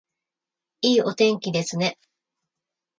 [0.81, 1.99] いいお天気ですね